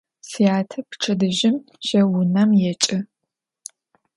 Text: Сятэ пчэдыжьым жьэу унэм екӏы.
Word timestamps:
Сятэ 0.29 0.79
пчэдыжьым 0.89 1.55
жьэу 1.87 2.11
унэм 2.19 2.49
екӏы. 2.71 2.99